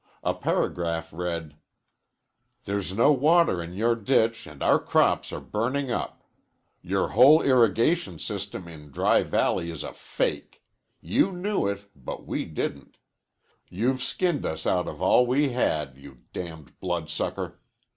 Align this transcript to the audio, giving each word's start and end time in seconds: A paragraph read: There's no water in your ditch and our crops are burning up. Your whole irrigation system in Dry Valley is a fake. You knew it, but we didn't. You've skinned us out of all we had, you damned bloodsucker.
A 0.23 0.33
paragraph 0.33 1.13
read: 1.13 1.57
There's 2.65 2.91
no 2.91 3.11
water 3.11 3.61
in 3.61 3.73
your 3.75 3.93
ditch 3.95 4.47
and 4.47 4.63
our 4.63 4.79
crops 4.79 5.31
are 5.31 5.39
burning 5.39 5.91
up. 5.91 6.23
Your 6.81 7.09
whole 7.09 7.43
irrigation 7.43 8.17
system 8.17 8.67
in 8.67 8.89
Dry 8.89 9.21
Valley 9.21 9.69
is 9.69 9.83
a 9.83 9.93
fake. 9.93 10.63
You 11.01 11.31
knew 11.31 11.67
it, 11.67 11.87
but 11.95 12.25
we 12.25 12.45
didn't. 12.45 12.97
You've 13.69 14.01
skinned 14.01 14.43
us 14.43 14.65
out 14.65 14.87
of 14.87 15.03
all 15.03 15.27
we 15.27 15.49
had, 15.49 15.99
you 15.99 16.21
damned 16.33 16.79
bloodsucker. 16.79 17.59